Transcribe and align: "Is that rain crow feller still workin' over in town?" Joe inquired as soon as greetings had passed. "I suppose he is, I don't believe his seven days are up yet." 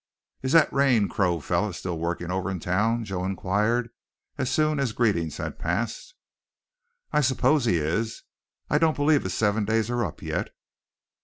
"Is 0.41 0.53
that 0.53 0.73
rain 0.73 1.07
crow 1.07 1.39
feller 1.39 1.71
still 1.73 1.99
workin' 1.99 2.31
over 2.31 2.49
in 2.49 2.59
town?" 2.59 3.05
Joe 3.05 3.23
inquired 3.23 3.91
as 4.35 4.49
soon 4.49 4.79
as 4.79 4.93
greetings 4.93 5.37
had 5.37 5.59
passed. 5.59 6.15
"I 7.13 7.21
suppose 7.21 7.65
he 7.65 7.77
is, 7.77 8.23
I 8.67 8.79
don't 8.79 8.95
believe 8.97 9.21
his 9.21 9.35
seven 9.35 9.63
days 9.63 9.91
are 9.91 10.03
up 10.03 10.23
yet." 10.23 10.55